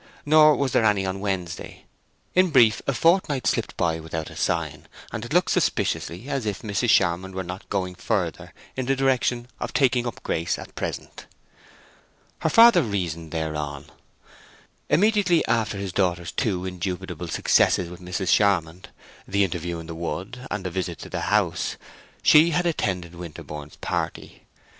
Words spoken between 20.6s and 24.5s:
a visit to the House—she had attended Winterborne's party.